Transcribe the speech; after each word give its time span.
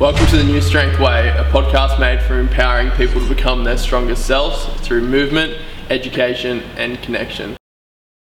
Welcome 0.00 0.26
to 0.26 0.36
the 0.36 0.44
Newstrength 0.44 1.00
Way, 1.00 1.30
a 1.30 1.42
podcast 1.50 1.98
made 1.98 2.22
for 2.22 2.38
empowering 2.38 2.92
people 2.92 3.20
to 3.20 3.28
become 3.28 3.64
their 3.64 3.76
strongest 3.76 4.26
selves 4.26 4.66
through 4.86 5.00
movement, 5.00 5.60
education, 5.90 6.60
and 6.76 7.02
connection. 7.02 7.56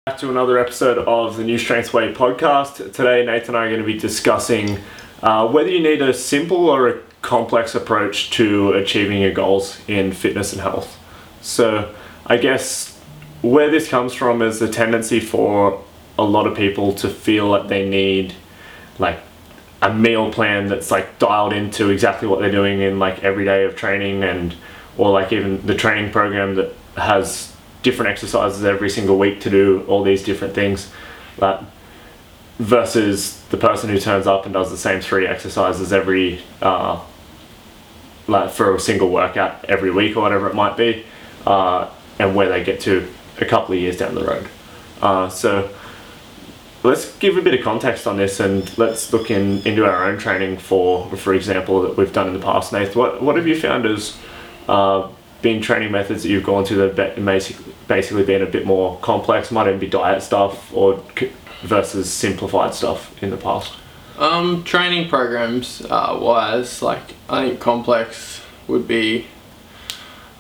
Back 0.06 0.16
to 0.20 0.30
another 0.30 0.58
episode 0.58 0.96
of 0.96 1.36
the 1.36 1.42
Newstrength 1.42 1.92
Way 1.92 2.14
podcast. 2.14 2.94
Today, 2.94 3.22
Nathan 3.26 3.54
and 3.54 3.58
I 3.58 3.66
are 3.66 3.68
going 3.68 3.82
to 3.82 3.86
be 3.86 3.98
discussing 3.98 4.78
uh, 5.22 5.46
whether 5.46 5.68
you 5.68 5.80
need 5.80 6.00
a 6.00 6.14
simple 6.14 6.70
or 6.70 6.88
a 6.88 7.02
complex 7.20 7.74
approach 7.74 8.30
to 8.30 8.72
achieving 8.72 9.20
your 9.20 9.32
goals 9.32 9.78
in 9.86 10.12
fitness 10.12 10.54
and 10.54 10.62
health. 10.62 10.98
So, 11.42 11.94
I 12.24 12.38
guess 12.38 12.98
where 13.42 13.70
this 13.70 13.88
comes 13.88 14.14
from 14.14 14.40
is 14.40 14.58
the 14.58 14.70
tendency 14.70 15.20
for 15.20 15.84
a 16.18 16.24
lot 16.24 16.46
of 16.46 16.56
people 16.56 16.94
to 16.94 17.10
feel 17.10 17.52
that 17.52 17.68
they 17.68 17.86
need 17.86 18.32
like 18.98 19.20
a 19.80 19.92
meal 19.92 20.32
plan 20.32 20.66
that's 20.66 20.90
like 20.90 21.18
dialed 21.18 21.52
into 21.52 21.90
exactly 21.90 22.26
what 22.26 22.40
they're 22.40 22.50
doing 22.50 22.80
in 22.80 22.98
like 22.98 23.22
every 23.22 23.44
day 23.44 23.64
of 23.64 23.76
training 23.76 24.24
and 24.24 24.54
or 24.96 25.10
like 25.10 25.32
even 25.32 25.64
the 25.66 25.74
training 25.74 26.10
program 26.10 26.56
that 26.56 26.72
has 26.96 27.54
different 27.82 28.10
exercises 28.10 28.64
every 28.64 28.90
single 28.90 29.18
week 29.18 29.40
to 29.40 29.50
do 29.50 29.84
all 29.86 30.02
these 30.02 30.24
different 30.24 30.52
things 30.52 30.90
that 31.38 31.62
versus 32.58 33.40
the 33.50 33.56
person 33.56 33.88
who 33.88 34.00
turns 34.00 34.26
up 34.26 34.44
and 34.44 34.52
does 34.52 34.70
the 34.70 34.76
same 34.76 35.00
three 35.00 35.26
exercises 35.26 35.92
every 35.92 36.40
uh, 36.60 37.00
like 38.26 38.50
for 38.50 38.74
a 38.74 38.80
single 38.80 39.08
workout 39.08 39.64
every 39.66 39.92
week 39.92 40.16
or 40.16 40.20
whatever 40.20 40.48
it 40.48 40.54
might 40.54 40.76
be 40.76 41.04
uh, 41.46 41.88
and 42.18 42.34
where 42.34 42.48
they 42.48 42.64
get 42.64 42.80
to 42.80 43.08
a 43.40 43.44
couple 43.44 43.74
of 43.74 43.80
years 43.80 43.96
down 43.96 44.14
the 44.16 44.24
road. 44.24 44.48
Uh, 45.00 45.28
so 45.28 45.70
let's 46.82 47.16
give 47.18 47.36
a 47.36 47.42
bit 47.42 47.54
of 47.54 47.62
context 47.62 48.06
on 48.06 48.16
this 48.16 48.40
and 48.40 48.76
let's 48.78 49.12
look 49.12 49.30
in 49.30 49.60
into 49.66 49.84
our 49.84 50.04
own 50.04 50.18
training 50.18 50.58
for 50.58 51.08
for 51.16 51.34
example 51.34 51.82
that 51.82 51.96
we've 51.96 52.12
done 52.12 52.28
in 52.28 52.34
the 52.34 52.40
past 52.40 52.72
Nath. 52.72 52.94
What 52.94 53.22
what 53.22 53.36
have 53.36 53.46
you 53.46 53.58
found 53.58 53.86
as 53.86 54.16
uh, 54.68 55.08
been 55.42 55.60
training 55.60 55.92
methods 55.92 56.22
that 56.22 56.28
you've 56.28 56.44
gone 56.44 56.64
to 56.64 56.74
that 56.90 57.16
have 57.16 57.78
basically 57.88 58.24
been 58.24 58.42
a 58.42 58.46
bit 58.46 58.66
more 58.66 58.98
complex? 58.98 59.50
Might 59.50 59.66
even 59.66 59.80
be 59.80 59.88
diet 59.88 60.22
stuff 60.22 60.72
or 60.74 61.02
versus 61.62 62.12
simplified 62.12 62.74
stuff 62.74 63.20
in 63.22 63.30
the 63.30 63.36
past. 63.36 63.74
Um, 64.18 64.64
training 64.64 65.08
programs 65.08 65.84
uh, 65.88 66.18
wise 66.20 66.82
like 66.82 67.14
I 67.28 67.48
think 67.48 67.60
complex 67.60 68.42
would 68.66 68.86
be 68.86 69.26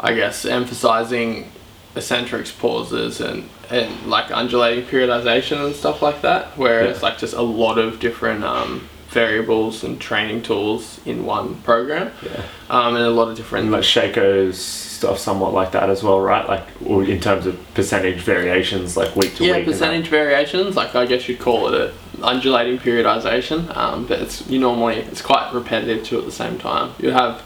I 0.00 0.14
guess 0.14 0.44
emphasizing 0.44 1.50
eccentrics 1.96 2.52
pauses 2.52 3.20
and 3.20 3.48
and 3.70 4.06
like 4.06 4.30
undulating 4.30 4.84
periodization 4.84 5.64
and 5.64 5.74
stuff 5.74 6.02
like 6.02 6.22
that 6.22 6.56
where 6.56 6.84
yeah. 6.84 6.90
it's 6.90 7.02
like 7.02 7.18
just 7.18 7.34
a 7.34 7.42
lot 7.42 7.78
of 7.78 8.00
different 8.00 8.42
um, 8.44 8.88
variables 9.08 9.84
and 9.84 10.00
training 10.00 10.42
tools 10.42 11.00
in 11.06 11.24
one 11.24 11.54
program 11.62 12.12
yeah. 12.22 12.42
um, 12.70 12.94
and 12.94 13.04
a 13.04 13.10
lot 13.10 13.28
of 13.28 13.36
different 13.36 13.64
and 13.64 13.72
like 13.72 13.82
Sheiko's 13.82 14.58
stuff 14.58 15.18
somewhat 15.18 15.54
like 15.54 15.72
that 15.72 15.88
as 15.88 16.02
well 16.02 16.20
right 16.20 16.46
like 16.46 16.66
in 16.80 17.20
terms 17.20 17.46
of 17.46 17.58
percentage 17.74 18.20
variations 18.20 18.96
like 18.96 19.14
week 19.16 19.34
to 19.36 19.44
yeah, 19.44 19.56
week 19.56 19.66
yeah 19.66 19.72
percentage 19.72 20.08
variations 20.08 20.76
like 20.76 20.94
I 20.94 21.06
guess 21.06 21.28
you'd 21.28 21.38
call 21.38 21.72
it 21.72 21.74
a 21.74 21.94
undulating 22.22 22.78
periodization 22.78 23.74
um, 23.76 24.06
but 24.06 24.20
it's 24.20 24.46
you 24.48 24.58
normally 24.58 24.96
it's 24.96 25.22
quite 25.22 25.52
repetitive 25.54 26.04
too 26.04 26.18
at 26.18 26.24
the 26.24 26.32
same 26.32 26.58
time 26.58 26.92
you 26.98 27.10
have 27.10 27.42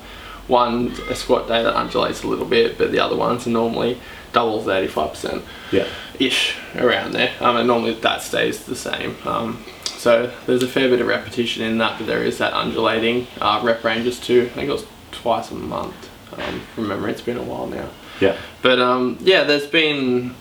one 0.52 0.92
a 1.08 1.16
squat 1.16 1.48
day 1.48 1.62
that 1.62 1.74
undulates 1.74 2.22
a 2.22 2.28
little 2.28 2.44
bit 2.44 2.76
but 2.76 2.92
the 2.92 3.00
other 3.00 3.16
ones 3.16 3.46
are 3.46 3.50
normally 3.50 3.98
doubles 4.32 4.66
85% 4.66 5.42
yeah. 5.72 5.86
ish 6.18 6.56
around 6.76 7.12
there. 7.12 7.32
Um, 7.40 7.56
and 7.56 7.66
normally 7.66 7.94
that 7.94 8.22
stays 8.22 8.64
the 8.64 8.76
same. 8.76 9.16
Um, 9.26 9.64
so 9.84 10.32
there's 10.46 10.62
a 10.62 10.68
fair 10.68 10.88
bit 10.88 11.00
of 11.00 11.06
repetition 11.06 11.64
in 11.64 11.78
that 11.78 11.98
but 11.98 12.06
there 12.06 12.22
is 12.22 12.38
that 12.38 12.52
undulating 12.52 13.26
uh, 13.40 13.60
rep 13.64 13.82
ranges 13.82 14.20
too 14.20 14.42
I 14.52 14.54
think 14.54 14.68
it 14.68 14.72
was 14.72 14.86
twice 15.10 15.50
a 15.50 15.54
month 15.54 16.10
um, 16.38 16.62
remember 16.76 17.08
it's 17.08 17.20
been 17.22 17.38
a 17.38 17.42
while 17.42 17.66
now. 17.66 17.88
Yeah. 18.20 18.36
But 18.60 18.78
um, 18.78 19.16
yeah 19.20 19.44
there's 19.44 19.66
been 19.66 20.34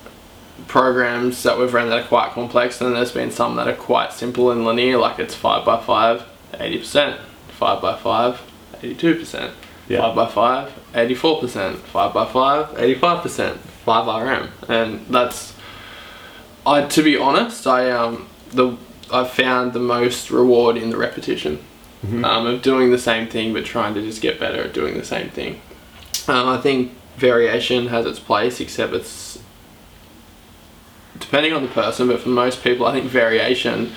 programs 0.68 1.42
that 1.44 1.58
we've 1.58 1.74
run 1.74 1.90
that 1.90 2.04
are 2.04 2.08
quite 2.08 2.32
complex 2.32 2.82
and 2.82 2.96
there's 2.96 3.12
been 3.14 3.32
some 3.32 3.56
that 3.56 3.68
are 3.68 3.76
quite 3.76 4.12
simple 4.12 4.52
and 4.52 4.66
linear 4.66 4.98
like 4.98 5.20
it's 5.20 5.34
5 5.34 5.66
by 5.66 5.82
5 5.82 6.24
80% 6.54 7.20
5 7.50 7.82
by 7.82 7.98
5 7.98 8.42
82% 8.82 9.54
yeah. 9.88 10.00
5 10.00 10.16
by 10.16 10.28
5 10.28 10.80
84% 10.94 11.76
5 11.76 12.14
by 12.14 12.26
5 12.26 12.68
85% 12.76 13.58
5 13.58 14.24
RM 14.24 14.50
and 14.70 15.06
that's 15.08 15.56
I 16.66 16.84
to 16.84 17.04
be 17.04 17.18
honest 17.18 17.68
I 17.68 17.92
um 17.92 18.28
the 18.52 18.78
I 19.12 19.26
found 19.26 19.74
the 19.74 19.80
most 19.80 20.32
reward 20.32 20.78
in 20.78 20.90
the 20.90 20.98
repetition 20.98 21.60
mm-hmm. 22.06 22.24
um, 22.24 22.46
of 22.46 22.62
doing 22.62 22.92
the 22.92 22.98
same 22.98 23.28
thing 23.28 23.54
but 23.54 23.66
trying 23.66 23.94
to 23.96 24.02
just 24.02 24.22
get 24.22 24.40
better 24.40 24.64
at 24.64 24.74
doing 24.74 24.98
the 24.98 25.06
same 25.06 25.30
thing 25.30 25.62
um, 26.28 26.48
I 26.48 26.60
think 26.60 26.94
variation 27.18 27.88
has 27.88 28.06
its 28.06 28.20
place 28.20 28.60
except 28.60 28.94
it's 28.94 29.40
depending 31.20 31.54
on 31.54 31.62
the 31.62 31.70
person 31.70 32.08
but 32.08 32.20
for 32.20 32.30
most 32.30 32.64
people 32.64 32.86
I 32.86 32.94
think 32.94 33.06
variation 33.06 33.94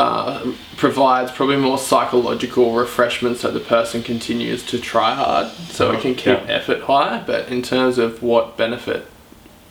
uh, 0.00 0.52
provides 0.78 1.30
probably 1.30 1.58
more 1.58 1.76
psychological 1.76 2.74
refreshment 2.74 3.36
so 3.36 3.50
the 3.50 3.60
person 3.60 4.02
continues 4.02 4.64
to 4.64 4.80
try 4.80 5.14
hard 5.14 5.46
so 5.68 5.92
it 5.92 6.00
can 6.00 6.14
keep 6.14 6.38
yeah. 6.38 6.44
effort 6.48 6.80
high 6.84 7.22
but 7.26 7.46
in 7.48 7.60
terms 7.60 7.98
of 7.98 8.22
what 8.22 8.56
benefit 8.56 9.06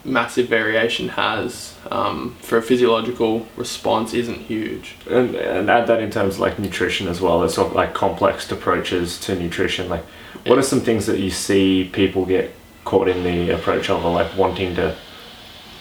massive 0.05 0.47
variation 0.47 1.09
has 1.09 1.75
um, 1.89 2.35
for 2.41 2.59
a 2.59 2.61
physiological 2.61 3.47
response 3.55 4.13
isn't 4.13 4.41
huge 4.41 4.97
and, 5.09 5.33
and 5.33 5.67
add 5.67 5.87
that 5.87 5.99
in 5.99 6.11
terms 6.11 6.35
of 6.35 6.41
like 6.41 6.59
nutrition 6.59 7.07
as 7.07 7.19
well 7.19 7.43
It's 7.43 7.55
sort 7.55 7.69
of 7.69 7.75
like 7.75 7.95
complex 7.95 8.51
approaches 8.51 9.19
to 9.21 9.35
nutrition 9.35 9.89
like 9.89 10.05
what 10.45 10.53
yeah. 10.53 10.59
are 10.59 10.61
some 10.61 10.81
things 10.81 11.07
that 11.07 11.17
you 11.17 11.31
see 11.31 11.89
people 11.91 12.27
get 12.27 12.53
caught 12.85 13.07
in 13.07 13.23
the 13.23 13.49
approach 13.49 13.89
of 13.89 14.05
or 14.05 14.13
like 14.13 14.37
wanting 14.37 14.75
to 14.75 14.95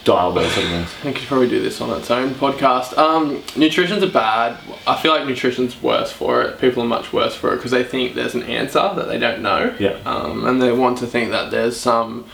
dial 0.08 0.32
those 0.32 0.50
things. 0.54 0.88
I 1.04 1.12
could 1.12 1.28
probably 1.28 1.50
do 1.50 1.60
this 1.60 1.82
on 1.82 1.91
its 1.98 2.10
own 2.10 2.30
podcast. 2.30 2.96
Um, 2.96 3.42
nutrition's 3.56 4.02
a 4.02 4.06
bad. 4.06 4.56
I 4.86 4.96
feel 4.96 5.12
like 5.12 5.26
nutrition's 5.26 5.80
worse 5.82 6.10
for 6.10 6.41
it. 6.41 6.58
People 6.58 6.82
are 6.82 6.86
much 6.86 7.12
worse 7.12 7.34
for 7.34 7.52
it 7.52 7.56
because 7.56 7.72
they 7.72 7.84
think 7.84 8.14
there's 8.14 8.34
an 8.34 8.42
answer 8.44 8.91
that 8.96 9.06
they 9.06 9.19
don't 9.19 9.42
know. 9.42 9.76
Yeah. 9.78 9.98
Um, 10.06 10.46
and 10.46 10.62
they 10.62 10.72
want 10.72 10.96
to 10.98 11.06
think 11.06 11.30
that 11.32 11.50
there's 11.50 11.78
some 11.78 12.24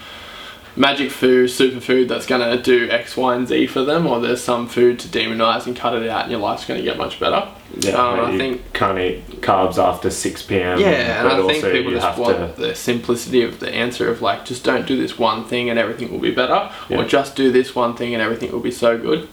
magic 0.76 1.10
food, 1.10 1.50
superfood 1.50 2.08
that's 2.08 2.26
going 2.26 2.40
to 2.40 2.62
do 2.62 2.90
X, 2.90 3.16
Y, 3.16 3.34
and 3.34 3.46
Z 3.46 3.68
for 3.68 3.84
them, 3.84 4.06
or 4.06 4.20
there's 4.20 4.42
some 4.42 4.68
food 4.68 4.98
to 5.00 5.08
demonize 5.08 5.66
and 5.66 5.76
cut 5.76 5.94
it 5.94 6.08
out, 6.08 6.22
and 6.22 6.30
your 6.30 6.40
life's 6.40 6.64
going 6.64 6.78
to 6.78 6.84
get 6.84 6.98
much 6.98 7.20
better. 7.20 7.48
Yeah, 7.78 7.92
um, 7.92 8.20
I 8.20 8.38
think 8.38 8.72
can't 8.72 8.98
eat 8.98 9.40
carbs 9.40 9.78
after 9.78 10.10
six 10.10 10.42
p.m. 10.42 10.78
Yeah, 10.78 11.20
and 11.20 11.28
I 11.28 11.46
think 11.46 11.64
people 11.64 11.92
just 11.92 12.18
want 12.18 12.56
to... 12.56 12.60
the 12.60 12.74
simplicity 12.74 13.42
of 13.42 13.60
the 13.60 13.70
answer 13.72 14.08
of 14.08 14.22
like, 14.22 14.44
just 14.44 14.64
don't 14.64 14.86
do 14.86 14.96
this 14.96 15.18
one 15.18 15.44
thing 15.44 15.70
and 15.70 15.78
everything 15.78 16.12
will 16.12 16.20
be 16.20 16.34
better, 16.34 16.70
yeah. 16.88 16.98
or 16.98 17.04
just 17.04 17.34
do 17.34 17.50
this 17.50 17.74
one 17.74 17.96
thing 17.96 18.14
and 18.14 18.22
everything 18.22 18.52
will 18.52 18.60
be 18.60 18.70
so 18.70 18.96
good. 18.98 19.28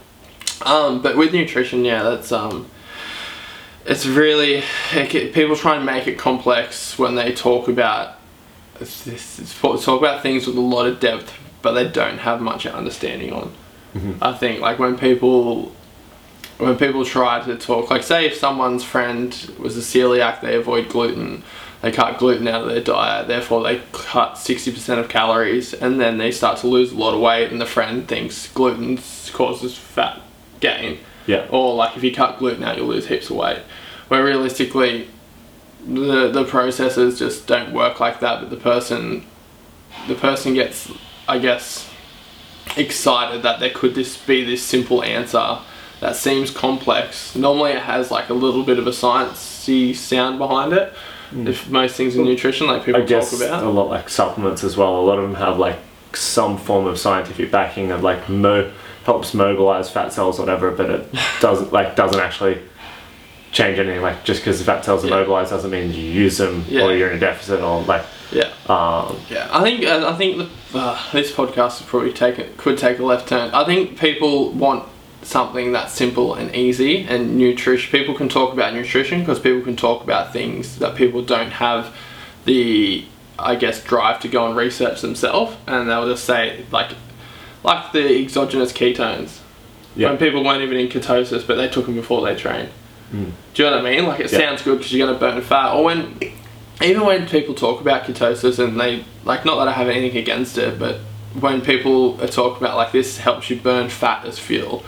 Um, 0.64 1.02
but 1.02 1.18
with 1.18 1.34
nutrition, 1.34 1.86
yeah, 1.86 2.04
that's 2.04 2.32
um, 2.32 2.68
it's 3.86 4.06
really 4.06 4.64
it, 4.94 5.34
people 5.34 5.56
try 5.56 5.76
and 5.76 5.86
make 5.86 6.08
it 6.08 6.18
complex 6.18 6.98
when 7.00 7.16
they 7.16 7.32
talk 7.34 7.68
about 7.68 8.18
it's, 8.82 9.08
it's, 9.08 9.40
it's 9.40 9.60
talk 9.60 10.00
about 10.00 10.22
things 10.22 10.48
with 10.48 10.58
a 10.58 10.62
lot 10.62 10.86
of 10.86 11.00
depth, 11.00 11.34
but 11.62 11.74
they 11.74 11.88
don't 11.88 12.20
have 12.20 12.42
much 12.42 12.66
understanding 12.66 13.32
on. 13.34 13.54
Mm-hmm. 13.94 14.24
I 14.24 14.34
think 14.34 14.62
like 14.62 14.80
when 14.80 14.98
people 14.98 15.74
when 16.58 16.78
people 16.78 17.04
try 17.04 17.42
to 17.44 17.58
talk, 17.58 17.90
like 17.90 18.04
say 18.04 18.28
if 18.28 18.36
someone's 18.36 18.84
friend 18.84 19.34
was 19.58 19.78
a 19.78 19.82
celiac, 19.82 20.42
they 20.42 20.56
avoid 20.56 20.90
gluten, 20.90 21.44
they 21.82 21.92
cut 21.92 22.20
gluten 22.20 22.48
out 22.48 22.62
of 22.62 22.70
their 22.70 22.82
diet, 22.82 23.28
therefore 23.28 23.64
they 23.64 23.82
cut 23.92 24.36
60% 24.36 25.00
of 25.00 25.10
calories, 25.10 25.74
and 25.74 26.00
then 26.00 26.20
they 26.20 26.32
start 26.32 26.60
to 26.60 26.68
lose 26.68 26.92
a 26.92 26.96
lot 26.96 27.16
of 27.16 27.20
weight, 27.20 27.52
and 27.52 27.60
the 27.60 27.66
friend 27.66 28.08
thinks 28.08 28.48
gluten 28.54 29.00
causes 29.34 29.76
fat 29.76 30.22
gain. 30.60 31.00
Yeah. 31.26 31.48
Or 31.50 31.74
like 31.76 31.98
if 31.98 32.04
you 32.04 32.14
cut 32.14 32.38
gluten 32.38 32.64
out, 32.64 32.78
you'll 32.78 32.88
lose 32.88 33.08
heaps 33.08 33.30
of 33.30 33.38
weight. 33.38 33.60
Where 34.08 34.24
realistically, 34.24 35.08
the 35.86 36.30
the 36.32 36.44
processes 36.46 37.18
just 37.18 37.48
don't 37.48 37.74
work 37.74 38.00
like 38.00 38.20
that 38.20 38.40
but 38.40 38.50
the 38.50 38.58
person 38.58 39.26
the 40.08 40.16
person 40.16 40.54
gets 40.54 40.92
I 41.28 41.40
guess 41.40 41.90
excited 42.78 43.44
that 43.44 43.60
there 43.60 43.72
could 43.72 43.96
this 43.96 44.18
be 44.18 44.44
this 44.44 44.64
simple 44.64 45.04
answer 45.04 45.60
that 46.00 46.16
seems 46.16 46.52
complex 46.52 47.36
normally 47.36 47.72
it 47.72 47.82
has 47.82 48.12
like 48.12 48.30
a 48.30 48.34
little 48.34 48.64
bit 48.64 48.80
of 48.80 48.88
a 48.88 48.92
sciencey 48.92 49.96
sound 49.96 50.38
behind 50.38 50.74
it 50.74 50.94
mm. 51.32 51.48
if 51.48 51.70
most 51.70 51.96
things 51.96 52.16
in 52.16 52.24
nutrition 52.24 52.68
like 52.68 52.86
people 52.86 53.02
I 53.02 53.06
guess 53.06 53.32
talk 53.32 53.42
about 53.42 53.64
a 53.64 53.70
lot 53.70 53.90
like 53.90 54.10
supplements 54.10 54.64
as 54.64 54.78
well 54.78 55.00
a 55.00 55.02
lot 55.02 55.18
of 55.18 55.24
them 55.24 55.36
have 55.36 55.58
like 55.58 55.78
some 56.14 56.58
form 56.58 56.86
of 56.86 57.00
scientific 57.00 57.52
backing 57.52 57.92
of 57.92 58.04
like 58.04 58.30
mo 58.30 58.72
helps 59.04 59.34
mobilize 59.34 59.90
fat 59.90 60.14
cells 60.14 60.38
or 60.38 60.44
whatever 60.44 60.72
but 60.72 60.90
it 60.90 61.16
doesn't 61.40 61.74
like 61.74 61.96
doesn't 61.96 62.22
actually 62.22 62.62
change 63.52 63.80
anything. 63.80 64.02
Like 64.02 64.24
just 64.24 64.42
because 64.42 64.60
the 64.60 64.66
fat 64.66 64.84
cells 64.84 65.04
are 65.04 65.08
yeah. 65.08 65.16
mobilized 65.16 65.52
doesn't 65.52 65.72
mean 65.72 65.94
you 65.94 66.04
use 66.04 66.38
them 66.38 66.66
yeah. 66.68 66.84
or 66.84 66.96
you're 66.96 67.10
in 67.10 67.18
a 67.18 67.20
deficit 67.20 67.62
or 67.62 67.82
like. 67.84 68.06
Yeah. 68.32 68.50
Um, 68.68 69.20
yeah, 69.30 69.50
I 69.52 69.62
think 69.62 69.84
I 69.84 70.16
think 70.16 70.38
the, 70.38 70.80
uh, 70.80 71.12
this 71.12 71.32
podcast 71.34 71.82
would 71.82 71.90
probably 71.90 72.14
take 72.14 72.40
it 72.40 72.56
could 72.58 72.78
take 72.78 73.00
a 73.00 73.04
left 73.04 73.28
turn. 73.28 73.52
I 73.52 73.66
think 73.66 74.00
people 74.00 74.52
want 74.52 74.88
something 75.24 75.72
that's 75.72 75.94
simple 75.94 76.34
and 76.34 76.56
easy 76.56 77.04
and 77.04 77.38
nutrition 77.38 77.92
people 77.92 78.16
can 78.16 78.28
talk 78.28 78.54
about 78.54 78.74
nutrition 78.74 79.20
because 79.20 79.40
people 79.40 79.62
can 79.62 79.76
talk 79.76 80.04
about 80.04 80.34
things 80.34 80.80
that 80.80 80.96
people 80.96 81.22
don't 81.22 81.52
have 81.52 81.96
the 82.46 83.06
I 83.38 83.56
guess 83.56 83.84
drive 83.84 84.20
to 84.22 84.28
go 84.28 84.48
and 84.48 84.56
research 84.56 85.02
themselves 85.02 85.56
and 85.68 85.88
they'll 85.88 86.08
just 86.08 86.24
say 86.24 86.66
like 86.72 86.96
like 87.64 87.92
the 87.92 88.20
exogenous 88.20 88.74
ketones 88.74 89.42
Yeah. 89.96 90.10
when 90.10 90.18
people 90.18 90.44
weren't 90.44 90.64
even 90.64 90.78
in 90.78 90.88
ketosis 90.88 91.46
but 91.46 91.56
they 91.56 91.68
took 91.68 91.86
them 91.86 91.94
before 91.96 92.26
they 92.26 92.36
trained 92.36 92.70
Mm. 93.14 93.32
do 93.54 93.64
you 93.64 93.70
know 93.70 93.76
what 93.78 93.86
I 93.86 93.92
mean 93.96 94.06
like 94.08 94.20
it 94.22 94.32
Yeah. 94.32 94.40
sounds 94.40 94.62
good 94.62 94.78
because 94.78 94.94
you're 94.94 95.06
going 95.06 95.18
to 95.18 95.20
burn 95.20 95.42
fat 95.42 95.74
or 95.76 95.84
when 95.84 96.18
even 96.82 97.06
when 97.06 97.28
people 97.28 97.54
talk 97.54 97.82
about 97.82 98.04
ketosis 98.04 98.58
and 98.58 98.80
they 98.80 99.04
like 99.26 99.44
not 99.46 99.58
that 99.58 99.68
I 99.68 99.74
have 99.74 99.90
anything 99.90 100.18
against 100.18 100.58
it 100.58 100.80
but 100.80 101.00
when 101.40 101.62
people 101.62 102.22
are 102.22 102.28
talking 102.28 102.58
about 102.64 102.78
like 102.78 102.92
this 102.92 103.18
helps 103.18 103.50
you 103.50 103.58
burn 103.58 103.90
fat 103.90 104.26
as 104.26 104.40
fuel 104.40 104.84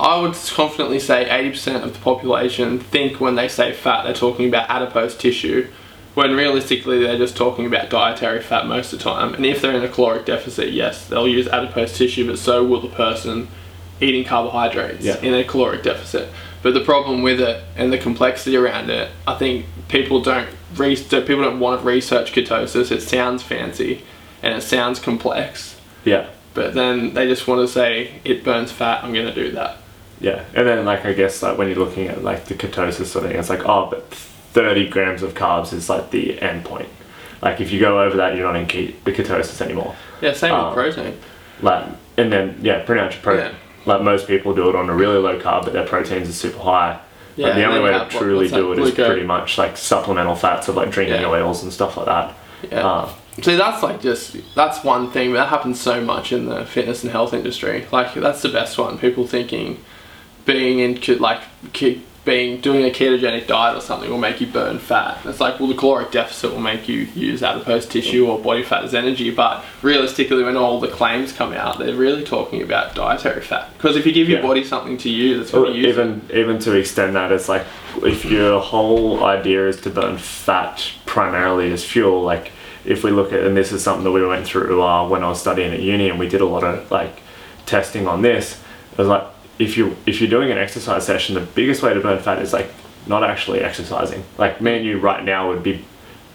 I 0.00 0.20
would 0.20 0.34
confidently 0.34 1.00
say 1.00 1.26
80% 1.28 1.82
of 1.82 1.92
the 1.92 1.98
population 1.98 2.78
think 2.78 3.20
when 3.20 3.34
they 3.34 3.48
say 3.48 3.72
fat 3.72 4.04
they're 4.04 4.14
talking 4.14 4.48
about 4.48 4.70
adipose 4.70 5.16
tissue 5.16 5.66
when 6.14 6.34
realistically 6.34 7.00
they're 7.00 7.18
just 7.18 7.36
talking 7.36 7.66
about 7.66 7.90
dietary 7.90 8.40
fat 8.40 8.66
most 8.66 8.92
of 8.92 8.98
the 8.98 9.04
time 9.04 9.34
and 9.34 9.44
if 9.44 9.60
they're 9.60 9.76
in 9.76 9.84
a 9.84 9.88
caloric 9.88 10.24
deficit 10.24 10.72
yes 10.72 11.06
they'll 11.06 11.28
use 11.28 11.46
adipose 11.48 11.96
tissue 11.98 12.26
but 12.26 12.38
so 12.38 12.64
will 12.64 12.80
the 12.80 12.88
person 12.88 13.46
eating 14.00 14.24
carbohydrates 14.24 15.04
Yeah. 15.04 15.18
in 15.20 15.34
a 15.34 15.44
caloric 15.44 15.82
deficit 15.82 16.28
but 16.62 16.74
the 16.74 16.80
problem 16.80 17.22
with 17.22 17.40
it 17.40 17.62
and 17.76 17.92
the 17.92 17.98
complexity 17.98 18.56
around 18.56 18.90
it 18.90 19.10
I 19.26 19.34
think 19.36 19.66
people 19.88 20.20
don't 20.20 20.48
re- 20.76 20.96
people 20.96 21.42
don't 21.42 21.60
want 21.60 21.80
to 21.80 21.86
research 21.86 22.32
ketosis 22.32 22.90
it 22.90 23.00
sounds 23.02 23.42
fancy 23.42 24.02
and 24.42 24.54
it 24.54 24.62
sounds 24.62 24.98
complex 25.00 25.78
Yeah. 26.04 26.28
but 26.54 26.74
then 26.74 27.14
they 27.14 27.26
just 27.26 27.46
want 27.48 27.60
to 27.66 27.68
say 27.72 28.20
it 28.24 28.44
burns 28.44 28.70
fat 28.72 29.02
i'm 29.04 29.12
going 29.12 29.26
to 29.26 29.34
do 29.34 29.52
that 29.52 29.78
Yeah, 30.20 30.44
and 30.54 30.66
then 30.66 30.84
like 30.84 31.04
I 31.06 31.12
guess 31.12 31.42
like 31.42 31.56
when 31.58 31.68
you're 31.68 31.78
looking 31.78 32.08
at 32.08 32.22
like 32.24 32.46
the 32.46 32.54
ketosis 32.54 33.06
sort 33.06 33.24
of 33.24 33.30
thing, 33.30 33.38
it's 33.40 33.48
like 33.50 33.64
oh, 33.64 33.86
but 33.90 34.02
30 34.52 34.88
grams 34.88 35.22
of 35.22 35.34
carbs 35.34 35.72
is 35.72 35.88
like 35.88 36.10
the 36.10 36.40
end 36.42 36.64
point. 36.64 36.88
Like 37.40 37.60
if 37.60 37.70
you 37.70 37.78
go 37.78 38.02
over 38.02 38.16
that, 38.16 38.34
you're 38.34 38.50
not 38.52 38.56
in 38.56 38.66
ke- 38.66 38.94
the 39.04 39.12
ketosis 39.12 39.60
anymore. 39.60 39.94
yeah 40.20 40.32
same 40.32 40.52
Um, 40.52 40.66
with 40.66 40.74
protein 40.74 41.14
Like 41.62 41.84
and 42.16 42.32
then 42.32 42.58
yeah, 42.62 42.82
pretty 42.84 43.00
much 43.02 43.22
pro. 43.22 43.36
Yeah. 43.36 43.52
Like 43.88 44.02
most 44.02 44.26
people 44.28 44.54
do 44.54 44.68
it 44.68 44.76
on 44.76 44.88
a 44.90 44.94
really 44.94 45.18
low 45.18 45.40
carb, 45.40 45.64
but 45.64 45.72
their 45.72 45.86
proteins 45.86 46.28
are 46.28 46.32
super 46.32 46.58
high. 46.60 47.00
Yeah, 47.36 47.54
the 47.54 47.64
only 47.64 47.80
way 47.80 47.92
to 47.92 48.06
truly 48.10 48.48
do 48.48 48.72
it 48.72 48.78
is 48.80 48.90
pretty 48.92 49.22
much 49.24 49.58
like 49.58 49.76
supplemental 49.76 50.34
fats 50.34 50.68
of 50.68 50.76
like 50.76 50.90
drinking 50.90 51.22
Yeah. 51.22 51.28
oils 51.28 51.62
and 51.62 51.72
stuff 51.72 51.96
like 51.96 52.06
that. 52.06 52.34
yeah 52.70 52.86
Uh, 52.86 53.08
see 53.40 53.54
that's 53.56 53.82
like 53.84 54.00
just 54.02 54.36
that's 54.56 54.82
one 54.84 55.10
thing 55.12 55.32
that 55.34 55.48
happens 55.48 55.80
so 55.80 56.00
much 56.00 56.32
in 56.32 56.46
the 56.46 56.64
fitness 56.66 57.04
and 57.04 57.12
health 57.12 57.32
industry 57.32 57.86
like 57.92 58.12
that's 58.14 58.42
the 58.42 58.48
best 58.48 58.76
one 58.76 58.98
people 58.98 59.24
thinking 59.28 59.78
being 60.44 60.80
in 60.80 61.00
like 61.20 61.40
ke- 61.72 62.00
being 62.28 62.60
doing 62.60 62.84
a 62.84 62.90
ketogenic 62.90 63.46
diet 63.46 63.76
or 63.76 63.80
something 63.80 64.08
will 64.10 64.18
make 64.18 64.40
you 64.40 64.46
burn 64.46 64.78
fat 64.78 65.18
it's 65.24 65.40
like 65.40 65.58
well 65.58 65.68
the 65.68 65.74
caloric 65.74 66.10
deficit 66.10 66.52
will 66.52 66.60
make 66.60 66.88
you 66.88 67.00
use 67.14 67.42
adipose 67.42 67.86
tissue 67.86 68.26
or 68.28 68.38
body 68.38 68.62
fat 68.62 68.84
as 68.84 68.94
energy 68.94 69.30
but 69.30 69.64
realistically 69.82 70.42
when 70.44 70.56
all 70.56 70.78
the 70.78 70.88
claims 70.88 71.32
come 71.32 71.52
out 71.52 71.78
they're 71.78 71.94
really 71.94 72.22
talking 72.24 72.62
about 72.62 72.94
dietary 72.94 73.40
fat 73.40 73.72
because 73.76 73.96
if 73.96 74.04
you 74.06 74.12
give 74.12 74.28
your 74.28 74.40
Yeah. 74.40 74.46
body 74.46 74.62
something 74.64 74.96
to 74.98 75.08
use 75.10 75.40
it's 75.40 75.50
going 75.50 75.72
to 75.72 75.78
use 75.78 75.86
it. 75.86 75.90
even 75.90 76.22
even 76.32 76.58
to 76.60 76.72
extend 76.74 77.16
that, 77.16 77.32
it's 77.32 77.48
like 77.48 77.64
if 78.02 78.24
your 78.24 78.60
whole 78.60 79.24
idea 79.24 79.66
is 79.68 79.80
to 79.80 79.90
burn 79.90 80.18
fat 80.18 80.90
primarily 81.06 81.72
as 81.72 81.84
fuel, 81.84 82.22
like 82.22 82.52
if 82.84 83.02
we 83.02 83.10
look 83.10 83.32
at 83.32 83.42
and 83.44 83.56
this 83.56 83.72
is 83.72 83.82
something 83.82 84.04
that 84.04 84.12
we 84.12 84.24
went 84.26 84.46
through 84.46 84.82
uh, 84.82 85.08
when 85.08 85.24
I 85.24 85.28
was 85.28 85.40
studying 85.40 85.72
at 85.72 85.80
uni, 85.80 86.08
and 86.10 86.18
we 86.18 86.28
did 86.28 86.40
a 86.40 86.46
lot 86.46 86.64
of 86.64 86.90
like 86.90 87.20
testing 87.66 88.06
on 88.06 88.22
this. 88.22 88.60
It 88.92 88.98
was 88.98 89.08
like 89.08 89.24
if 89.58 89.76
you 89.76 89.96
if 90.06 90.20
you're 90.20 90.30
doing 90.30 90.50
an 90.50 90.58
exercise 90.58 91.04
session, 91.06 91.34
the 91.34 91.40
biggest 91.40 91.82
way 91.82 91.94
to 91.94 92.00
burn 92.00 92.18
fat 92.20 92.40
is 92.40 92.52
like 92.52 92.70
not 93.06 93.24
actually 93.24 93.60
exercising. 93.60 94.24
Like 94.36 94.60
me 94.60 94.76
and 94.76 94.84
you 94.86 94.98
right 94.98 95.24
now 95.24 95.48
would 95.48 95.62
be 95.62 95.84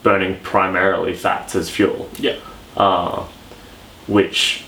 burning 0.01 0.37
primarily 0.41 1.13
fats 1.13 1.55
as 1.55 1.69
fuel 1.69 2.09
yeah 2.19 2.35
uh, 2.75 3.25
which 4.07 4.65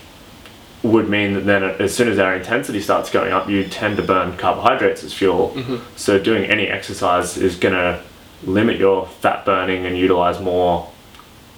would 0.82 1.08
mean 1.08 1.34
that 1.34 1.40
then 1.44 1.62
as 1.64 1.94
soon 1.94 2.08
as 2.08 2.18
our 2.18 2.34
intensity 2.36 2.80
starts 2.80 3.10
going 3.10 3.32
up, 3.32 3.48
you 3.48 3.64
tend 3.64 3.96
to 3.96 4.02
burn 4.02 4.36
carbohydrates 4.36 5.02
as 5.02 5.12
fuel. 5.12 5.52
Mm-hmm. 5.56 5.76
So 5.96 6.18
doing 6.18 6.44
any 6.44 6.68
exercise 6.68 7.36
is 7.36 7.56
going 7.56 7.74
to 7.74 8.00
limit 8.44 8.76
your 8.78 9.06
fat 9.06 9.44
burning 9.44 9.84
and 9.84 9.98
utilize 9.98 10.40
more 10.40 10.88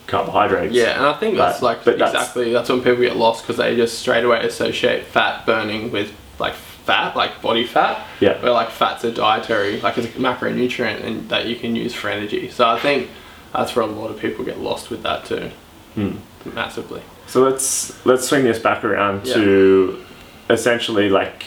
carbohydrates. 0.06 0.74
Yeah, 0.74 0.96
and 0.96 1.06
I 1.06 1.12
think 1.14 1.36
that's 1.36 1.60
But- 1.60 1.66
like 1.66 1.84
but 1.84 1.98
that's- 1.98 2.14
exactly 2.14 2.52
that's 2.52 2.68
when 2.70 2.78
people 2.82 3.02
get 3.02 3.16
lost 3.16 3.42
because 3.44 3.58
they 3.58 3.76
just 3.76 3.98
straight 3.98 4.24
away 4.24 4.40
associate 4.46 5.04
fat 5.04 5.44
burning 5.44 5.92
with 5.92 6.12
like 6.38 6.54
fat, 6.88 7.14
like 7.22 7.32
body 7.42 7.64
fat. 7.66 7.96
Yeah. 8.20 8.40
Where 8.42 8.52
like 8.52 8.70
fat's 8.70 9.04
a 9.04 9.12
dietary, 9.12 9.80
like 9.80 9.98
it's 9.98 10.06
a 10.08 10.18
macronutrient 10.18 11.04
and 11.04 11.28
that 11.28 11.46
you 11.46 11.56
can 11.62 11.76
use 11.76 11.92
for 11.94 12.08
energy. 12.08 12.48
So 12.50 12.62
I 12.66 12.78
think 12.80 13.08
that's 13.52 13.76
where 13.76 13.84
a 13.84 13.88
lot 14.00 14.10
of 14.10 14.18
people 14.18 14.44
get 14.44 14.58
lost 14.58 14.90
with 14.90 15.02
that 15.02 15.24
too, 15.30 15.50
Hmm. 15.94 16.12
massively. 16.54 17.02
So 17.26 17.42
let's 17.48 17.68
let's 18.06 18.24
swing 18.28 18.44
this 18.44 18.58
back 18.58 18.84
around 18.84 19.26
Yeah. 19.26 19.34
to 19.34 20.04
essentially 20.50 21.08
like 21.10 21.44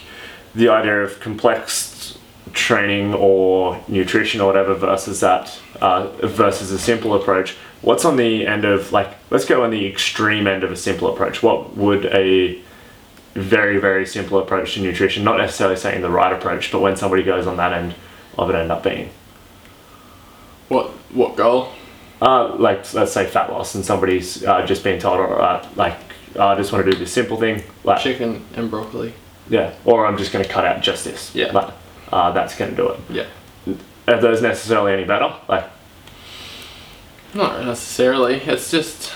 the 0.53 0.69
idea 0.69 0.97
of 1.03 1.19
complex 1.19 2.17
training 2.53 3.13
or 3.15 3.79
nutrition 3.87 4.41
or 4.41 4.47
whatever 4.51 4.73
versus 4.75 5.19
that 5.21 5.45
uh, 5.81 6.07
versus 6.23 6.71
a 6.71 6.77
simple 6.79 7.13
approach. 7.15 7.55
What's 7.81 8.05
on 8.05 8.15
the 8.17 8.45
end 8.45 8.63
of 8.73 8.91
like 8.91 9.09
let's 9.31 9.45
go 9.45 9.63
on 9.63 9.71
the 9.71 9.87
extreme 9.87 10.45
end 10.53 10.63
of 10.63 10.71
a 10.71 10.75
simple 10.75 11.07
approach. 11.13 11.41
What 11.41 11.59
would 11.77 12.05
a 12.23 12.59
very 13.33 13.77
very 13.77 14.05
simple 14.05 14.39
approach 14.39 14.73
to 14.73 14.81
nutrition, 14.81 15.23
not 15.23 15.37
necessarily 15.37 15.77
saying 15.77 16.01
the 16.01 16.09
right 16.09 16.33
approach, 16.33 16.71
but 16.71 16.79
when 16.81 16.95
somebody 16.95 17.23
goes 17.23 17.47
on 17.47 17.57
that 17.57 17.73
end 17.73 17.95
of 18.37 18.49
it 18.49 18.55
end 18.55 18.71
up 18.71 18.83
being? 18.83 19.09
What 20.67 20.89
what 21.13 21.35
goal? 21.35 21.71
Uh, 22.21 22.55
like 22.55 22.93
let's 22.93 23.11
say 23.11 23.25
fat 23.25 23.51
loss 23.51 23.73
and 23.75 23.83
somebody's 23.83 24.43
uh, 24.43 24.65
just 24.65 24.83
been 24.83 24.99
told, 24.99 25.19
all 25.19 25.27
right, 25.27 25.77
like 25.77 25.97
I 26.39 26.55
just 26.55 26.71
want 26.71 26.85
to 26.85 26.91
do 26.91 26.97
this 26.97 27.11
simple 27.11 27.37
thing, 27.37 27.63
like 27.83 28.01
Chicken 28.01 28.45
and 28.55 28.69
broccoli. 28.69 29.13
Yeah, 29.49 29.73
or 29.85 30.05
I'm 30.05 30.17
just 30.17 30.31
going 30.31 30.45
to 30.45 30.49
cut 30.49 30.65
out 30.65 30.81
just 30.81 31.03
this. 31.03 31.35
Yeah. 31.35 31.51
Like, 31.51 31.73
uh, 32.11 32.31
that's 32.31 32.55
going 32.55 32.71
to 32.71 32.77
do 32.77 32.89
it. 32.89 32.99
Yeah. 33.09 33.25
Are 34.07 34.21
those 34.21 34.41
necessarily 34.41 34.93
any 34.93 35.03
better? 35.03 35.33
Like, 35.49 35.65
Not 37.33 37.65
necessarily. 37.65 38.35
It's 38.35 38.71
just, 38.71 39.13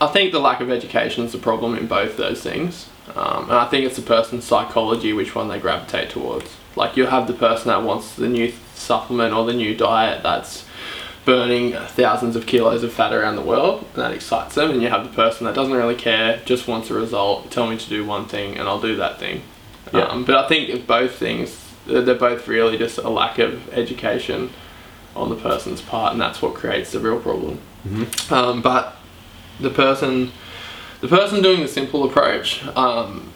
I 0.00 0.08
think 0.08 0.32
the 0.32 0.40
lack 0.40 0.60
of 0.60 0.70
education 0.70 1.24
is 1.24 1.32
the 1.32 1.38
problem 1.38 1.74
in 1.76 1.86
both 1.86 2.16
those 2.16 2.42
things. 2.42 2.88
Um, 3.14 3.44
and 3.44 3.52
I 3.58 3.68
think 3.68 3.84
it's 3.84 3.96
the 3.96 4.02
person's 4.02 4.44
psychology 4.44 5.12
which 5.12 5.34
one 5.34 5.48
they 5.48 5.58
gravitate 5.58 6.10
towards. 6.10 6.56
Like 6.76 6.96
you'll 6.96 7.10
have 7.10 7.26
the 7.26 7.34
person 7.34 7.68
that 7.68 7.82
wants 7.82 8.14
the 8.14 8.28
new 8.28 8.52
supplement 8.74 9.34
or 9.34 9.44
the 9.44 9.52
new 9.52 9.76
diet 9.76 10.22
that's 10.22 10.64
burning 11.24 11.72
thousands 11.72 12.34
of 12.34 12.46
kilos 12.46 12.82
of 12.82 12.92
fat 12.92 13.12
around 13.12 13.36
the 13.36 13.42
world 13.42 13.84
and 13.94 14.02
that 14.02 14.12
excites 14.12 14.54
them. 14.54 14.70
And 14.70 14.82
you 14.82 14.88
have 14.88 15.04
the 15.04 15.14
person 15.14 15.46
that 15.46 15.54
doesn't 15.54 15.74
really 15.74 15.94
care, 15.94 16.40
just 16.44 16.66
wants 16.66 16.90
a 16.90 16.94
result. 16.94 17.50
Tell 17.50 17.68
me 17.68 17.76
to 17.76 17.88
do 17.88 18.04
one 18.04 18.26
thing 18.26 18.56
and 18.56 18.68
I'll 18.68 18.80
do 18.80 18.96
that 18.96 19.18
thing. 19.18 19.42
Yeah. 19.92 20.04
Um, 20.04 20.24
but 20.24 20.36
I 20.36 20.48
think 20.48 20.70
if 20.70 20.86
both 20.86 21.16
things, 21.16 21.58
they're 21.86 22.02
they're 22.02 22.14
both 22.14 22.48
really 22.48 22.78
just 22.78 22.98
a 22.98 23.08
lack 23.08 23.38
of 23.38 23.72
education 23.72 24.50
on 25.14 25.28
the 25.28 25.36
person's 25.36 25.82
part, 25.82 26.12
and 26.12 26.20
that's 26.20 26.40
what 26.40 26.54
creates 26.54 26.92
the 26.92 27.00
real 27.00 27.20
problem. 27.20 27.58
Um, 28.30 28.62
but 28.62 28.96
the 29.60 29.70
person, 29.70 30.32
the 31.02 31.08
person 31.08 31.42
doing 31.42 31.60
the 31.60 31.68
simple 31.68 32.04
approach, 32.04 32.64
um, 32.76 33.30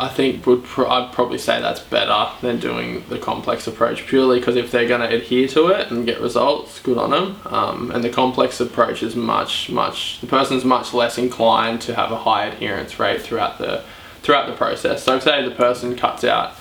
I 0.00 0.08
think 0.08 0.46
would 0.46 0.64
I'd 0.76 1.12
probably 1.12 1.38
say 1.38 1.60
that's 1.60 1.80
better 1.80 2.30
than 2.40 2.58
doing 2.58 3.04
the 3.08 3.18
complex 3.18 3.66
approach 3.66 4.06
purely 4.06 4.40
because 4.40 4.56
if 4.56 4.70
they're 4.70 4.88
going 4.88 5.08
to 5.08 5.14
adhere 5.14 5.46
to 5.48 5.68
it 5.68 5.90
and 5.90 6.04
get 6.04 6.20
results, 6.20 6.80
good 6.80 6.98
on 6.98 7.10
them. 7.10 7.40
Um, 7.46 7.90
and 7.90 8.02
the 8.02 8.10
complex 8.10 8.60
approach 8.60 9.02
is 9.02 9.14
much 9.14 9.70
much 9.70 10.20
the 10.20 10.26
person's 10.26 10.64
much 10.64 10.92
less 10.92 11.16
inclined 11.16 11.80
to 11.82 11.94
have 11.94 12.10
a 12.10 12.18
high 12.18 12.46
adherence 12.46 12.98
rate 12.98 13.22
throughout 13.22 13.58
the 13.58 13.84
throughout 14.22 14.48
the 14.48 14.54
process. 14.54 15.04
So 15.04 15.18
say 15.18 15.46
the 15.46 15.54
person 15.54 15.96
cuts 15.96 16.24
out 16.24 16.56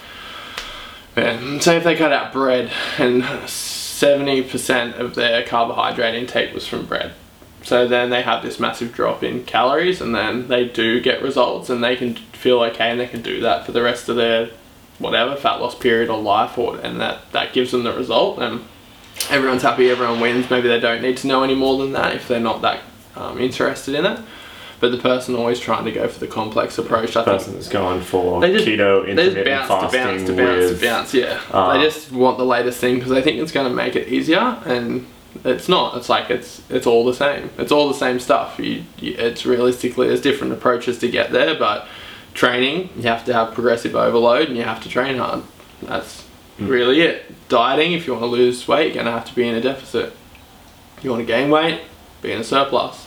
say 1.15 1.77
if 1.77 1.84
they 1.86 1.96
cut 1.96 2.12
out 2.12 2.34
bread 2.34 2.72
and 2.98 3.24
70% 3.24 5.00
of 5.00 5.15
their 5.15 5.44
carbohydrate 5.44 6.13
intake 6.13 6.54
was 6.54 6.68
from 6.68 6.86
bread. 6.86 7.13
So 7.66 7.88
then 7.88 8.12
they 8.12 8.22
have 8.22 8.44
this 8.44 8.60
massive 8.60 8.94
drop 8.94 9.24
in 9.24 9.44
calories 9.44 10.00
and 10.00 10.14
then 10.14 10.50
they 10.50 10.66
do 10.66 11.02
get 11.02 11.24
results 11.24 11.68
and 11.68 11.84
they 11.84 11.96
can 11.96 12.16
feel 12.16 12.62
okay 12.62 12.92
and 12.92 13.00
they 13.00 13.08
can 13.08 13.24
do 13.24 13.42
that 13.42 13.66
for 13.66 13.72
the 13.72 13.82
rest 13.82 14.08
of 14.08 14.16
their 14.16 14.52
whatever 15.00 15.36
fat 15.36 15.56
loss 15.56 15.74
period 15.74 16.08
or 16.10 16.22
life 16.22 16.60
or 16.60 16.78
and 16.78 17.02
that 17.02 17.20
that 17.32 17.54
gives 17.54 17.72
them 17.72 17.84
the 17.84 17.92
result 17.92 18.38
and 18.40 18.64
everyone's 19.32 19.64
happy 19.64 19.90
everyone 19.90 20.20
wins 20.20 20.50
maybe 20.50 20.68
they 20.68 20.80
don't 20.80 21.02
need 21.02 21.18
to 21.18 21.28
know 21.28 21.44
any 21.44 21.56
more 21.56 21.80
than 21.80 21.92
that 21.92 22.16
if 22.16 22.28
they're 22.28 22.40
not 22.40 22.62
that 22.62 22.82
um, 23.16 23.40
interested 23.42 23.96
in 23.96 24.06
it 24.06 24.20
but 24.80 24.92
the 24.92 24.98
person 24.98 25.36
always 25.36 25.60
trying 25.60 25.86
to 25.86 25.92
go 25.92 26.08
for 26.08 26.20
the 26.20 26.28
complex 26.28 26.78
approach 26.78 27.16
I 27.18 27.24
think 27.24 27.38
person 27.38 27.54
that's 27.56 27.68
going 27.68 28.02
for 28.02 28.42
they 28.42 28.54
just, 28.54 28.66
keto, 28.66 29.06
they 29.06 29.16
just 29.16 29.36
intermittent 29.38 29.68
bounce 29.68 29.92
to 29.92 29.98
fasting 29.98 30.18
bounce 30.18 30.28
to 30.28 30.36
bounce 30.36 30.72
with. 30.72 30.80
to 30.80 30.86
bounce. 30.86 31.14
Yeah, 31.14 31.42
uh, 31.52 31.74
they 31.74 31.84
just 31.84 32.12
want 32.12 32.38
the 32.38 32.46
latest 32.46 32.80
thing 32.80 32.96
because 32.96 33.10
they 33.10 33.22
think 33.22 33.42
it's 33.42 33.52
going 33.52 33.68
to 33.68 33.76
make 33.76 33.96
it 33.96 34.08
easier, 34.10 34.62
and 34.66 35.08
it's 35.44 35.68
not. 35.68 35.98
It's 35.98 36.10
like 36.10 36.30
it's 36.30 36.62
it's 36.70 36.88
all 36.88 37.06
the 37.06 37.13
same. 37.13 37.50
It's 37.58 37.72
all 37.72 37.88
the 37.88 37.94
same 37.94 38.20
stuff. 38.20 38.60
You, 38.60 38.84
you, 38.98 39.15
it's 39.18 39.46
realistically 39.46 40.08
there's 40.08 40.22
different 40.22 40.54
approaches 40.54 40.98
to 41.00 41.10
get 41.10 41.32
there, 41.32 41.58
but 41.58 41.88
training, 42.36 42.89
you 42.96 43.04
have 43.04 43.25
to 43.25 43.34
have 43.34 43.54
progressive 43.54 43.96
overload 43.96 44.50
and 44.50 44.58
you 44.58 44.63
have 44.63 44.84
to 44.84 44.89
train 44.89 45.18
hard. 45.18 45.44
That's 45.82 46.22
hmm. 46.58 46.68
really 46.68 47.01
it. 47.01 47.48
Dieting, 47.50 47.94
if 47.94 48.06
you 48.06 48.13
want 48.13 48.24
to 48.24 48.27
lose 48.27 48.68
weight, 48.68 48.88
you're 48.88 48.96
going 48.96 49.06
to 49.06 49.12
have 49.12 49.25
to 49.25 49.36
be 49.36 49.48
in 49.48 49.56
a 49.56 49.62
deficit. 49.62 50.13
If 50.98 51.04
you 51.04 51.10
want 51.10 51.22
to 51.22 51.25
gain 51.25 51.50
weight, 51.50 51.82
be 52.22 52.32
in 52.32 52.42
a 52.42 52.44
surplus. 52.44 53.05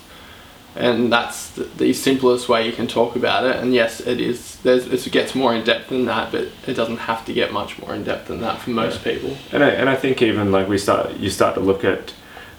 And 0.78 1.12
that's 1.12 1.50
the, 1.50 1.64
the 1.64 1.92
simplest 1.92 2.48
way 2.48 2.64
you 2.64 2.72
can 2.72 2.86
talk 2.86 3.16
about 3.16 3.44
it. 3.44 3.56
And 3.56 3.74
yes, 3.74 4.00
it 4.00 4.20
is. 4.20 4.56
There's, 4.58 4.86
it 4.86 5.10
gets 5.10 5.34
more 5.34 5.52
in 5.54 5.64
depth 5.64 5.88
than 5.88 6.04
that, 6.04 6.30
but 6.30 6.48
it 6.66 6.74
doesn't 6.74 6.98
have 6.98 7.24
to 7.26 7.32
get 7.32 7.52
much 7.52 7.80
more 7.80 7.94
in 7.94 8.04
depth 8.04 8.28
than 8.28 8.40
that 8.42 8.60
for 8.60 8.70
most 8.70 9.02
people. 9.02 9.36
And 9.50 9.64
I, 9.64 9.70
and 9.70 9.90
I 9.90 9.96
think 9.96 10.22
even 10.22 10.52
like 10.52 10.68
we 10.68 10.78
start, 10.78 11.16
you 11.16 11.30
start 11.30 11.54
to 11.56 11.60
look 11.60 11.84
at 11.84 12.14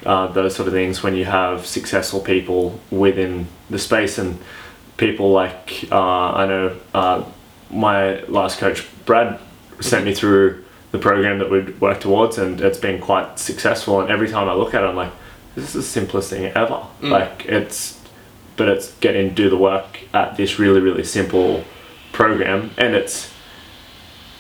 uh, 0.06 0.28
those 0.28 0.56
sort 0.56 0.68
of 0.68 0.74
things 0.74 1.02
when 1.02 1.16
you 1.16 1.26
have 1.26 1.66
successful 1.66 2.20
people 2.20 2.80
within 2.92 3.48
the 3.70 3.80
space 3.80 4.18
and 4.18 4.38
people 4.98 5.32
like 5.32 5.86
uh, 5.92 6.34
I 6.34 6.46
know 6.46 6.80
uh, 6.94 7.24
my 7.70 8.22
last 8.24 8.60
coach 8.60 8.88
Brad 9.06 9.40
sent 9.80 10.06
me 10.06 10.14
through 10.14 10.64
the 10.92 11.00
program 11.00 11.40
that 11.40 11.50
we'd 11.50 11.80
worked 11.80 12.02
towards 12.02 12.38
and 12.38 12.60
it's 12.62 12.78
been 12.78 13.00
quite 13.02 13.40
successful 13.40 14.02
and 14.02 14.10
every 14.10 14.30
time 14.30 14.50
I 14.50 14.54
look 14.54 14.74
at 14.74 14.84
it 14.84 14.88
I'm 14.88 14.96
like 14.96 15.12
this 15.56 15.66
is 15.66 15.74
the 15.74 15.84
simplest 15.84 16.30
thing 16.30 16.46
ever 16.46 16.86
like 17.02 17.46
it's 17.46 17.99
but 18.60 18.68
it's 18.68 18.94
getting 19.00 19.30
to 19.30 19.34
do 19.36 19.50
the 19.50 19.58
work 19.58 20.00
at 20.14 20.36
this 20.38 20.60
really 20.60 20.82
really 20.82 21.04
simple 21.04 21.64
program 22.12 22.70
and 22.78 22.94
it's 22.94 23.32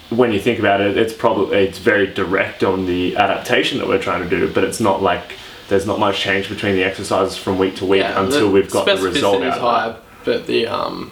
when 0.09 0.31
you 0.33 0.39
think 0.39 0.59
about 0.59 0.81
it 0.81 0.97
it's 0.97 1.13
probably 1.13 1.57
it's 1.57 1.77
very 1.77 2.07
direct 2.07 2.63
on 2.63 2.85
the 2.85 3.15
adaptation 3.15 3.77
that 3.79 3.87
we're 3.87 4.01
trying 4.01 4.21
to 4.21 4.29
do 4.29 4.51
but 4.53 4.63
it's 4.63 4.79
not 4.79 5.01
like 5.01 5.33
there's 5.69 5.85
not 5.85 5.99
much 5.99 6.19
change 6.19 6.49
between 6.49 6.75
the 6.75 6.83
exercises 6.83 7.37
from 7.37 7.57
week 7.57 7.75
to 7.75 7.85
week 7.85 8.03
until 8.03 8.47
the 8.47 8.49
we've 8.49 8.71
got 8.71 8.85
the 8.85 8.97
result 8.97 9.41
out 9.43 9.59
high, 9.59 9.95
but 10.25 10.47
the 10.47 10.65
um, 10.65 11.11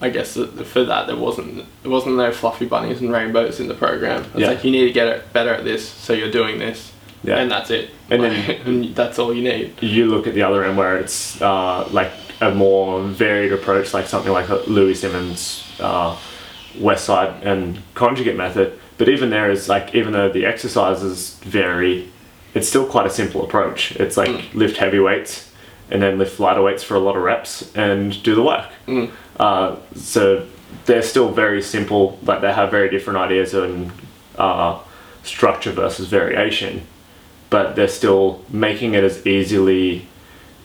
I 0.00 0.08
guess 0.08 0.34
for 0.34 0.84
that 0.84 1.06
there 1.06 1.16
wasn't 1.16 1.66
there 1.82 1.90
wasn't 1.90 2.16
no 2.16 2.32
fluffy 2.32 2.64
bunnies 2.66 3.00
and 3.02 3.12
rainbows 3.12 3.60
in 3.60 3.68
the 3.68 3.74
program. 3.74 4.24
It's 4.32 4.36
Yeah. 4.40 4.48
like 4.48 4.64
you 4.64 4.70
need 4.70 4.86
to 4.86 4.92
get 4.92 5.30
better 5.34 5.52
at 5.52 5.64
this, 5.64 5.86
so 5.86 6.14
you're 6.14 6.30
doing 6.30 6.58
this, 6.58 6.92
Yeah. 7.22 7.36
and 7.36 7.50
that's 7.50 7.70
it. 7.70 7.90
And 8.10 8.22
Like, 8.22 8.32
then- 8.46 8.60
and 8.66 8.96
that's 8.96 9.18
all 9.18 9.34
you 9.34 9.42
need. 9.42 9.74
you 9.82 10.06
look 10.06 10.26
at 10.26 10.32
the 10.32 10.42
other 10.42 10.64
end 10.64 10.78
where 10.78 10.96
it's 10.96 11.40
uh, 11.42 11.86
like 11.92 12.10
a 12.40 12.54
more 12.54 13.02
varied 13.02 13.52
approach, 13.52 13.94
like 13.94 14.06
something 14.06 14.32
like 14.32 14.48
Louie 14.66 14.94
Simmons 14.94 15.64
uh, 15.80 16.16
Westside 16.76 17.44
and 17.44 17.80
conjugate 17.94 18.36
method. 18.36 18.78
But 18.98 19.08
even 19.08 19.30
there 19.30 19.50
is 19.50 19.68
like, 19.68 19.94
even 19.94 20.12
though 20.12 20.28
the 20.28 20.46
exercises 20.46 21.34
vary, 21.40 22.08
it's 22.54 22.68
still 22.68 22.86
quite 22.86 23.06
a 23.06 23.10
simple 23.10 23.44
approach. 23.44 23.96
It's 23.96 24.16
like 24.16 24.54
lift 24.54 24.76
heavy 24.76 25.00
weights 25.00 25.52
and 25.90 26.00
then 26.02 26.18
lift 26.18 26.40
lighter 26.40 26.62
weights 26.62 26.82
for 26.82 26.94
a 26.94 27.00
lot 27.00 27.16
of 27.16 27.22
reps 27.22 27.74
and 27.74 28.22
do 28.22 28.34
the 28.34 28.42
work. 28.42 28.70
Mm. 28.86 29.10
Uh, 29.38 29.76
so 29.94 30.46
they're 30.86 31.02
still 31.02 31.30
very 31.30 31.62
simple, 31.62 32.18
but 32.22 32.40
they 32.40 32.52
have 32.52 32.70
very 32.70 32.88
different 32.88 33.18
ideas 33.18 33.54
on 33.54 33.92
uh, 34.36 34.80
structure 35.22 35.72
versus 35.72 36.08
variation. 36.08 36.86
But 37.50 37.76
they're 37.76 37.88
still 37.88 38.44
making 38.48 38.94
it 38.94 39.04
as 39.04 39.26
easily 39.26 40.06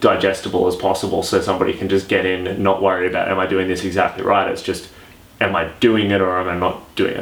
digestible 0.01 0.67
as 0.67 0.75
possible 0.75 1.23
so 1.23 1.41
somebody 1.41 1.73
can 1.73 1.89
just 1.89 2.07
get 2.07 2.25
in 2.25 2.47
and 2.47 2.59
not 2.59 2.81
worry 2.81 3.07
about 3.07 3.27
am 3.27 3.39
I 3.39 3.47
doing 3.47 3.67
this 3.67 3.83
exactly 3.83 4.23
right? 4.23 4.49
It's 4.49 4.61
just 4.61 4.89
am 5.41 5.55
I 5.55 5.69
doing 5.79 6.11
it 6.11 6.21
or 6.21 6.39
am 6.39 6.47
I 6.47 6.57
not 6.57 6.95
doing 6.95 7.13
it? 7.13 7.17